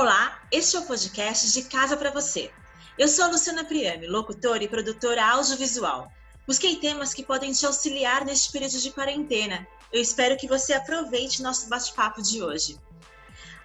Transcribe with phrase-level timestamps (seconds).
[0.00, 2.50] Olá, este é o podcast de Casa para Você.
[2.96, 6.10] Eu sou Luciana Priame, locutora e produtora audiovisual.
[6.46, 9.68] Busquei temas que podem te auxiliar neste período de quarentena.
[9.92, 12.80] Eu espero que você aproveite nosso bate-papo de hoje.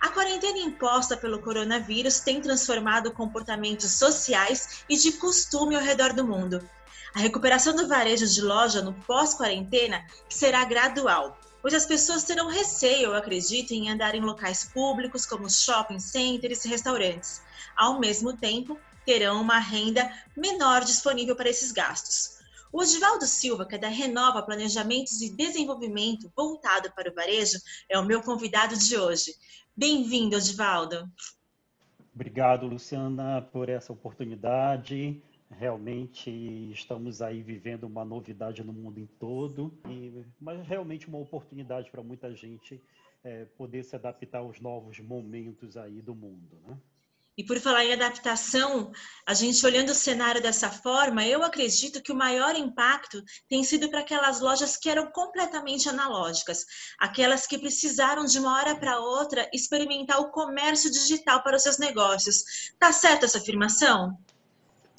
[0.01, 6.27] A quarentena imposta pelo coronavírus tem transformado comportamentos sociais e de costume ao redor do
[6.27, 6.69] mundo.
[7.15, 13.05] A recuperação do varejo de loja no pós-quarentena será gradual, pois as pessoas terão receio,
[13.05, 17.41] eu acredito, em andar em locais públicos como shopping centers e restaurantes.
[17.75, 20.07] Ao mesmo tempo, terão uma renda
[20.37, 22.37] menor disponível para esses gastos.
[22.71, 27.57] O Odivaldo Silva, que é da Renova Planejamentos e Desenvolvimento voltado para o varejo,
[27.89, 29.33] é o meu convidado de hoje.
[29.75, 31.09] Bem-vindo, Odivaldo.
[32.13, 35.19] Obrigado, Luciana, por essa oportunidade.
[35.51, 36.29] Realmente
[36.71, 42.01] estamos aí vivendo uma novidade no mundo em todo, e, mas realmente uma oportunidade para
[42.01, 42.81] muita gente
[43.23, 46.77] é, poder se adaptar aos novos momentos aí do mundo, né?
[47.37, 48.93] E por falar em adaptação,
[49.27, 53.89] a gente olhando o cenário dessa forma, eu acredito que o maior impacto tem sido
[53.89, 56.65] para aquelas lojas que eram completamente analógicas,
[56.97, 61.77] aquelas que precisaram de uma hora para outra experimentar o comércio digital para os seus
[61.77, 62.71] negócios.
[62.79, 64.17] Tá certa essa afirmação?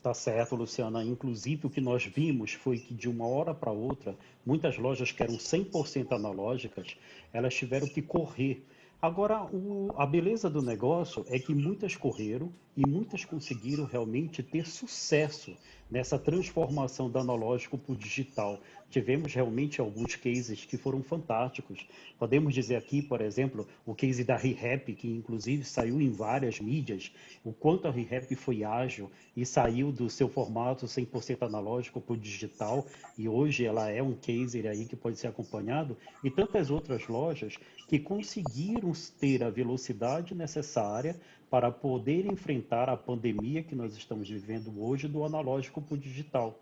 [0.06, 1.02] Tá certo, Luciana.
[1.02, 5.20] Inclusive, o que nós vimos foi que de uma hora para outra, muitas lojas que
[5.20, 6.96] eram 100% analógicas,
[7.32, 8.64] elas tiveram que correr.
[9.02, 14.64] Agora, o, a beleza do negócio é que muitas correram e muitas conseguiram realmente ter
[14.68, 15.56] sucesso
[15.90, 18.60] nessa transformação do analógico para o digital.
[18.88, 21.86] Tivemos realmente alguns cases que foram fantásticos.
[22.18, 27.12] Podemos dizer aqui, por exemplo, o case da ReHap, que inclusive saiu em várias mídias,
[27.44, 32.18] o quanto a ReHap foi ágil e saiu do seu formato 100% analógico para o
[32.18, 32.86] digital,
[33.18, 37.56] e hoje ela é um case aí que pode ser acompanhado, e tantas outras lojas
[37.88, 41.16] que conseguiram ter a velocidade necessária
[41.50, 46.58] para poder enfrentar a pandemia que nós estamos vivendo hoje do analógico para o digital.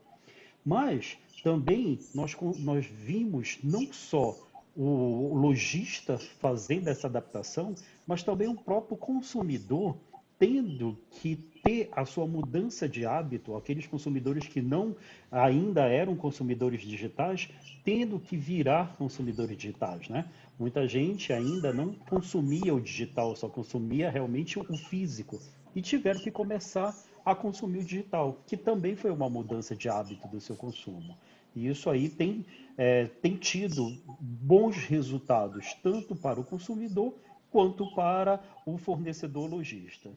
[0.64, 4.38] Mas também nós, nós vimos não só
[4.76, 7.74] o lojista fazendo essa adaptação,
[8.06, 9.96] mas também o próprio consumidor
[10.38, 14.96] tendo que ter a sua mudança de hábito, aqueles consumidores que não
[15.30, 17.48] ainda eram consumidores digitais,
[17.84, 20.28] tendo que virar consumidores digitais, né?
[20.58, 25.40] Muita gente ainda não consumia o digital, só consumia realmente o físico
[25.74, 30.40] e tiveram que começar a consumir digital, que também foi uma mudança de hábito do
[30.40, 31.16] seu consumo.
[31.54, 32.44] E isso aí tem,
[32.76, 37.14] é, tem tido bons resultados, tanto para o consumidor
[37.50, 40.10] quanto para o fornecedor lojista.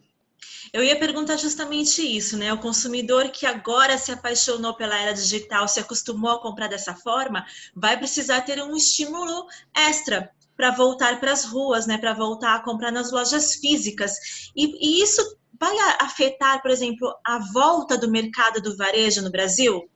[0.73, 2.51] Eu ia perguntar justamente isso, né?
[2.51, 7.45] O consumidor que agora se apaixonou pela era digital, se acostumou a comprar dessa forma,
[7.75, 11.97] vai precisar ter um estímulo extra para voltar para as ruas, né?
[11.97, 14.51] Para voltar a comprar nas lojas físicas.
[14.55, 19.89] E, e isso vai afetar, por exemplo, a volta do mercado do varejo no Brasil?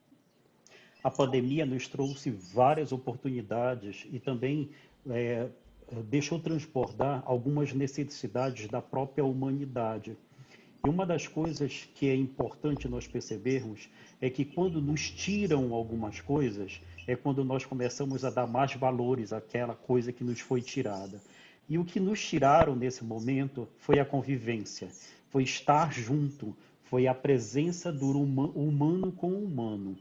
[1.03, 4.69] A pandemia nos trouxe várias oportunidades e também
[5.09, 5.47] é,
[6.03, 10.15] deixou transbordar algumas necessidades da própria humanidade.
[10.85, 13.89] E uma das coisas que é importante nós percebermos
[14.19, 19.33] é que quando nos tiram algumas coisas, é quando nós começamos a dar mais valores
[19.33, 21.21] àquela coisa que nos foi tirada.
[21.69, 24.89] E o que nos tiraram nesse momento foi a convivência,
[25.31, 29.97] foi estar junto, foi a presença do humano com o humano.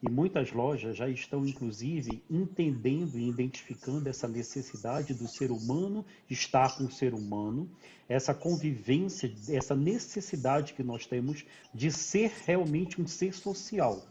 [0.00, 6.76] E muitas lojas já estão, inclusive, entendendo e identificando essa necessidade do ser humano estar
[6.76, 7.68] com o ser humano,
[8.08, 14.06] essa convivência, essa necessidade que nós temos de ser realmente um ser social.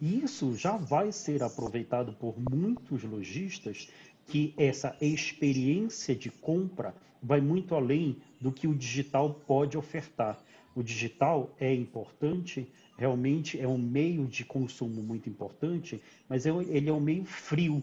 [0.00, 3.88] E isso já vai ser aproveitado por muitos lojistas
[4.26, 10.42] que essa experiência de compra vai muito além do que o digital pode ofertar.
[10.74, 12.66] O digital é importante,
[12.96, 17.82] realmente é um meio de consumo muito importante, mas é ele é um meio frio.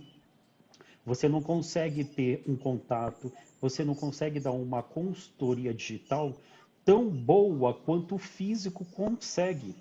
[1.06, 3.32] Você não consegue ter um contato,
[3.62, 6.36] você não consegue dar uma consultoria digital
[6.84, 9.76] tão boa quanto o físico consegue.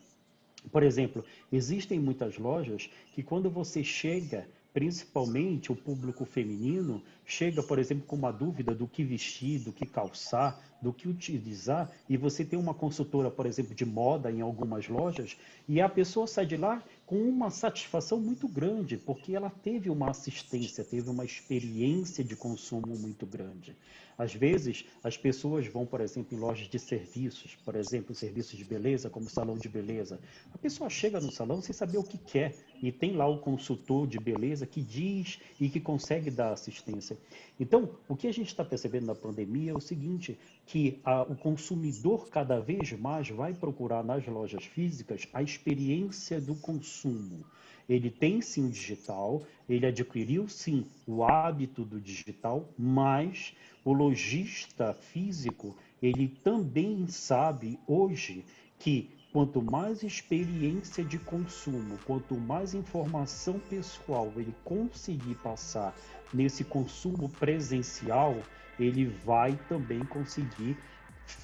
[0.70, 4.46] Por exemplo, existem muitas lojas que quando você chega
[4.76, 9.86] principalmente o público feminino, chega, por exemplo, com uma dúvida do que vestir, do que
[9.86, 14.86] calçar, do que utilizar, e você tem uma consultora, por exemplo, de moda em algumas
[14.86, 15.34] lojas,
[15.66, 20.10] e a pessoa sai de lá com uma satisfação muito grande, porque ela teve uma
[20.10, 23.76] assistência, teve uma experiência de consumo muito grande.
[24.18, 28.64] Às vezes, as pessoas vão, por exemplo, em lojas de serviços, por exemplo, serviços de
[28.64, 30.18] beleza, como salão de beleza.
[30.52, 34.06] A pessoa chega no salão sem saber o que quer, e tem lá o consultor
[34.06, 37.16] de beleza que diz e que consegue dar assistência.
[37.58, 41.36] Então, o que a gente está percebendo na pandemia é o seguinte, que a, o
[41.36, 47.44] consumidor cada vez mais vai procurar nas lojas físicas a experiência do consumo.
[47.88, 54.92] Ele tem sim o digital, ele adquiriu sim o hábito do digital, mas o lojista
[54.92, 58.44] físico, ele também sabe hoje
[58.78, 65.94] que quanto mais experiência de consumo, quanto mais informação pessoal ele conseguir passar
[66.32, 68.42] nesse consumo presencial,
[68.80, 70.78] ele vai também conseguir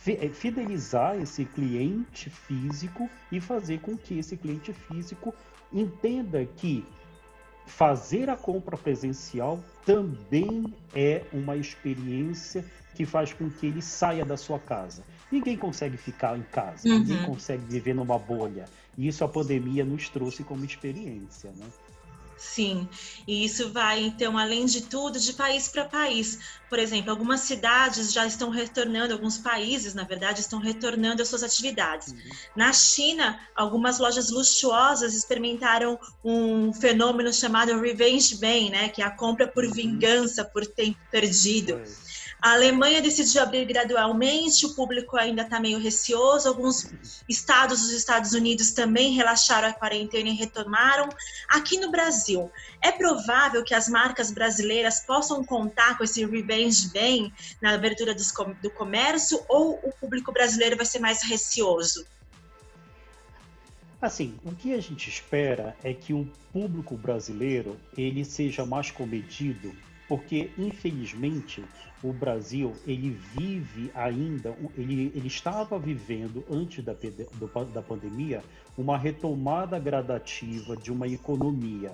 [0.06, 5.34] eh, fidelizar esse cliente físico e fazer com que esse cliente físico
[5.70, 6.86] entenda que
[7.66, 14.38] fazer a compra presencial também é uma experiência que faz com que ele saia da
[14.38, 15.02] sua casa.
[15.32, 16.98] Ninguém consegue ficar em casa, uhum.
[16.98, 18.66] ninguém consegue viver numa bolha.
[18.98, 21.66] E isso a pandemia nos trouxe como experiência, né?
[22.36, 22.88] Sim,
[23.26, 26.40] e isso vai, então, além de tudo, de país para país.
[26.68, 31.44] Por exemplo, algumas cidades já estão retornando, alguns países, na verdade, estão retornando às suas
[31.44, 32.08] atividades.
[32.08, 32.18] Uhum.
[32.56, 39.10] Na China, algumas lojas luxuosas experimentaram um fenômeno chamado revenge buying, né, que é a
[39.10, 39.72] compra por uhum.
[39.72, 41.80] vingança, por tempo perdido.
[42.42, 46.48] A Alemanha decidiu abrir gradualmente, o público ainda está meio receoso.
[46.48, 46.92] Alguns
[47.28, 51.08] estados dos Estados Unidos também relaxaram a quarentena e retomaram.
[51.48, 52.50] Aqui no Brasil,
[52.82, 58.70] é provável que as marcas brasileiras possam contar com esse revenge bem na abertura do
[58.72, 62.04] comércio ou o público brasileiro vai ser mais receoso?
[64.00, 69.72] Assim, o que a gente espera é que o público brasileiro ele seja mais comedido
[70.12, 71.64] porque infelizmente
[72.02, 76.94] o Brasil ele vive ainda, ele, ele estava vivendo antes da,
[77.72, 78.44] da pandemia
[78.76, 81.92] uma retomada gradativa de uma economia.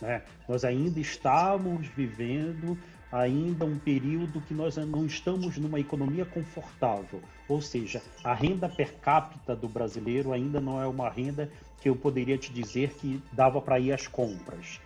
[0.00, 0.20] Né?
[0.48, 2.76] Nós ainda estávamos vivendo
[3.12, 8.94] ainda um período que nós não estamos numa economia confortável, ou seja, a renda per
[8.96, 11.48] capita do brasileiro ainda não é uma renda
[11.80, 14.80] que eu poderia te dizer que dava para ir às compras.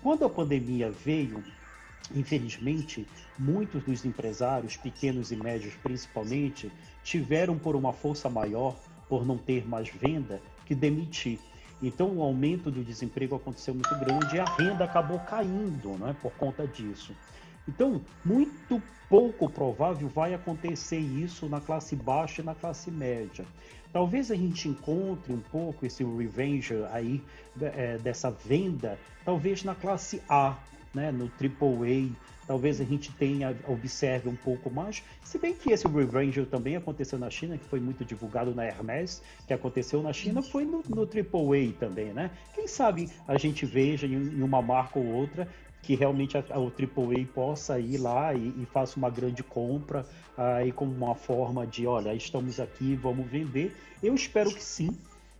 [0.00, 1.42] Quando a pandemia veio,
[2.14, 3.06] Infelizmente,
[3.38, 6.70] muitos dos empresários, pequenos e médios principalmente,
[7.04, 8.76] tiveram por uma força maior,
[9.08, 11.38] por não ter mais venda, que demitir.
[11.82, 16.32] Então, o aumento do desemprego aconteceu muito grande e a renda acabou caindo né, por
[16.32, 17.14] conta disso.
[17.66, 23.44] Então, muito pouco provável vai acontecer isso na classe baixa e na classe média.
[23.92, 27.20] Talvez a gente encontre um pouco esse revenge aí
[27.60, 30.56] é, dessa venda, talvez na classe A,
[30.94, 32.10] né, no AAA,
[32.46, 35.02] talvez a gente tenha, observe um pouco mais.
[35.22, 39.22] Se bem que esse Revenge também aconteceu na China, que foi muito divulgado na Hermes,
[39.46, 42.30] que aconteceu na China, foi no, no AAA também, né?
[42.54, 45.48] Quem sabe a gente veja em, em uma marca ou outra
[45.82, 50.06] que realmente a, a, o AAA possa ir lá e, e faça uma grande compra
[50.36, 53.76] aí como uma forma de, olha, estamos aqui, vamos vender.
[54.02, 54.90] Eu espero que sim,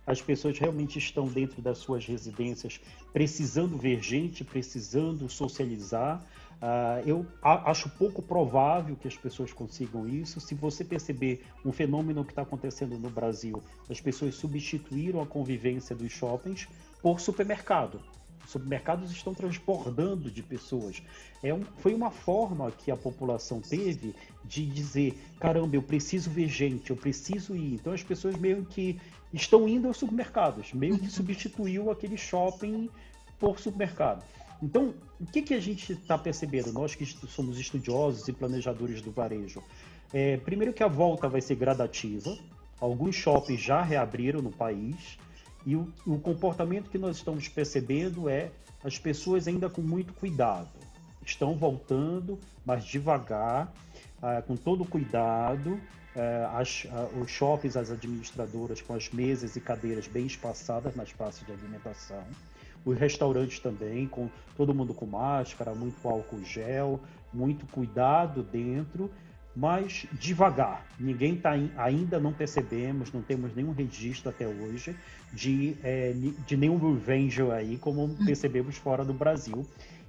[0.05, 2.79] as pessoas realmente estão dentro das suas residências
[3.13, 6.23] precisando ver gente, precisando socializar.
[6.61, 10.39] Uh, eu acho pouco provável que as pessoas consigam isso.
[10.39, 15.95] Se você perceber um fenômeno que está acontecendo no Brasil, as pessoas substituíram a convivência
[15.95, 16.67] dos shoppings
[17.01, 17.99] por supermercado.
[18.43, 21.01] Os supermercados estão transbordando de pessoas.
[21.43, 26.47] É um, foi uma forma que a população teve de dizer: caramba, eu preciso ver
[26.47, 27.75] gente, eu preciso ir.
[27.75, 28.99] Então as pessoas meio que
[29.33, 32.89] estão indo aos supermercados, meio que substituiu aquele shopping
[33.39, 34.23] por supermercado.
[34.61, 39.09] Então, o que, que a gente está percebendo, nós que somos estudiosos e planejadores do
[39.11, 39.63] varejo?
[40.13, 42.37] É, primeiro que a volta vai ser gradativa,
[42.79, 45.17] alguns shoppings já reabriram no país,
[45.65, 48.51] e o, o comportamento que nós estamos percebendo é
[48.83, 50.69] as pessoas ainda com muito cuidado.
[51.25, 53.71] Estão voltando, mas devagar,
[54.21, 55.79] ah, com todo cuidado,
[56.15, 56.85] é, as,
[57.21, 62.23] os shoppings, as administradoras com as mesas e cadeiras bem espaçadas nas praças de alimentação.
[62.83, 66.99] Os restaurantes também, com todo mundo com máscara, muito álcool gel,
[67.31, 69.09] muito cuidado dentro,
[69.55, 70.85] mas devagar.
[70.99, 74.95] Ninguém tá ainda não percebemos, não temos nenhum registro até hoje
[75.33, 76.13] de, é,
[76.45, 78.15] de nenhum revenge aí, como hum.
[78.25, 79.65] percebemos fora do Brasil.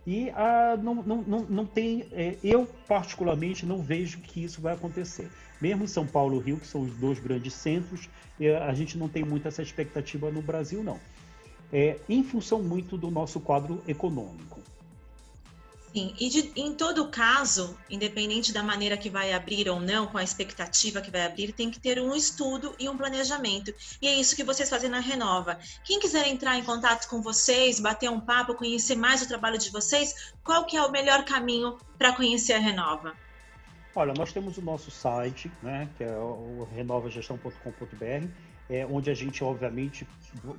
[0.06, 4.74] E ah, não, não, não, não tem, é, eu particularmente não vejo que isso vai
[4.74, 5.30] acontecer.
[5.60, 8.08] Mesmo em São Paulo e Rio, que são os dois grandes centros,
[8.40, 10.98] é, a gente não tem muito essa expectativa no Brasil, não.
[11.72, 14.60] É, em função muito do nosso quadro econômico.
[15.94, 20.16] Sim, e de, em todo caso, independente da maneira que vai abrir ou não, com
[20.16, 23.74] a expectativa que vai abrir, tem que ter um estudo e um planejamento.
[24.00, 25.58] E é isso que vocês fazem na Renova.
[25.84, 29.70] Quem quiser entrar em contato com vocês, bater um papo, conhecer mais o trabalho de
[29.70, 33.14] vocês, qual que é o melhor caminho para conhecer a Renova?
[33.94, 38.28] Olha, nós temos o nosso site, né, que é o renovagestão.com.br,
[38.72, 40.08] é, onde a gente, obviamente,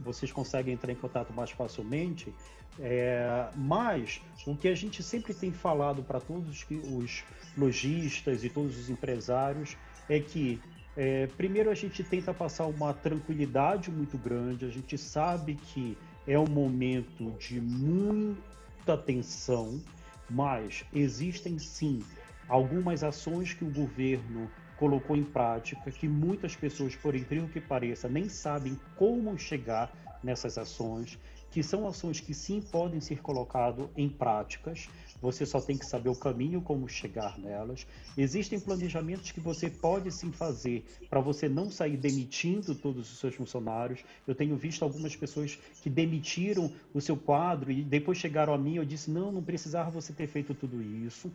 [0.05, 2.31] vocês conseguem entrar em contato mais facilmente,
[2.79, 7.23] é, mas o que a gente sempre tem falado para todos os
[7.57, 9.75] lojistas e todos os empresários
[10.07, 10.61] é que
[10.95, 16.37] é, primeiro a gente tenta passar uma tranquilidade muito grande, a gente sabe que é
[16.37, 19.81] um momento de muita tensão,
[20.29, 22.03] mas existem sim
[22.47, 28.09] algumas ações que o governo colocou em prática que muitas pessoas, por incrível que pareça,
[28.09, 29.91] nem sabem como chegar
[30.23, 31.17] nessas ações,
[31.51, 34.89] que são ações que sim podem ser colocadas em práticas,
[35.21, 37.85] você só tem que saber o caminho como chegar nelas.
[38.17, 43.35] Existem planejamentos que você pode sim fazer para você não sair demitindo todos os seus
[43.35, 44.03] funcionários.
[44.27, 48.75] Eu tenho visto algumas pessoas que demitiram o seu quadro e depois chegaram a mim
[48.75, 51.31] eu disse: não, não precisava você ter feito tudo isso.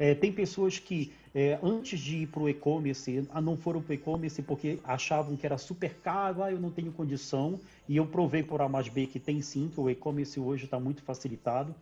[0.00, 3.90] É, tem pessoas que, é, antes de ir para o e-commerce, ah, não foram para
[3.90, 8.06] o e-commerce porque achavam que era super caro, ah, eu não tenho condição, e eu
[8.06, 11.76] provei por A mais B que tem sim, que o e-commerce hoje está muito facilitado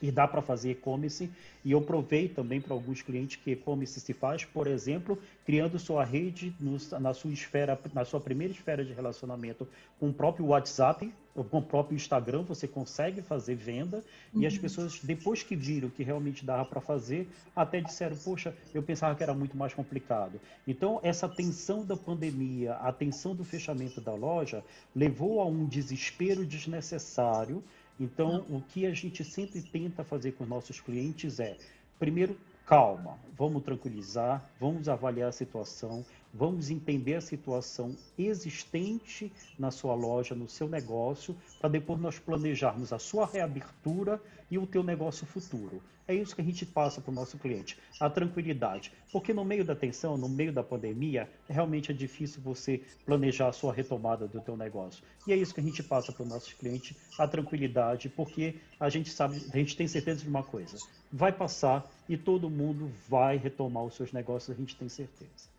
[0.00, 1.30] e dá para fazer e-commerce.
[1.64, 6.04] E eu provei também para alguns clientes que e-commerce se faz, por exemplo, criando sua
[6.04, 9.66] rede no, na sua esfera, na sua primeira esfera de relacionamento
[9.98, 14.02] com o próprio WhatsApp, ou com o próprio Instagram, você consegue fazer venda.
[14.32, 14.40] Uhum.
[14.40, 14.60] E as uhum.
[14.60, 19.22] pessoas, depois que viram que realmente dava para fazer, até disseram: Poxa, eu pensava que
[19.22, 20.40] era muito mais complicado.
[20.66, 26.46] Então, essa tensão da pandemia, a tensão do fechamento da loja, levou a um desespero
[26.46, 27.62] desnecessário
[27.98, 31.56] então, o que a gente sempre tenta fazer com os nossos clientes é,
[31.98, 36.04] primeiro, calma, vamos tranquilizar, vamos avaliar a situação,
[36.36, 42.92] vamos entender a situação existente na sua loja, no seu negócio, para depois nós planejarmos
[42.92, 45.82] a sua reabertura e o teu negócio futuro.
[46.06, 48.92] É isso que a gente passa para o nosso cliente, a tranquilidade.
[49.10, 53.52] Porque no meio da tensão, no meio da pandemia, realmente é difícil você planejar a
[53.52, 55.02] sua retomada do teu negócio.
[55.26, 58.88] E é isso que a gente passa para o nosso cliente, a tranquilidade, porque a
[58.88, 60.76] gente sabe, a gente tem certeza de uma coisa,
[61.10, 65.55] vai passar e todo mundo vai retomar os seus negócios, a gente tem certeza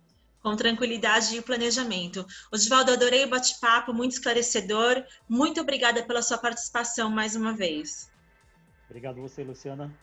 [0.47, 2.25] com tranquilidade e planejamento.
[2.49, 5.03] Osvaldo, adorei o bate-papo, muito esclarecedor.
[5.27, 8.09] Muito obrigada pela sua participação mais uma vez.
[8.85, 9.93] Obrigado você, Luciana.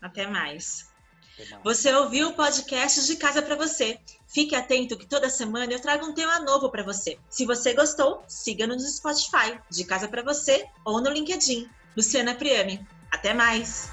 [0.00, 0.88] Até mais.
[1.34, 1.64] Até mais.
[1.64, 3.98] Você ouviu o podcast de Casa para Você.
[4.28, 7.18] Fique atento que toda semana eu trago um tema novo para você.
[7.28, 11.68] Se você gostou, siga-nos no Spotify, de Casa para Você ou no LinkedIn.
[11.96, 12.86] Luciana Priame.
[13.10, 13.90] Até mais.